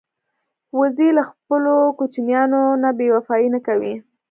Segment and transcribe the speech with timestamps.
[0.79, 3.93] وزې له خپلو کوچنیانو نه بېوفايي نه کوي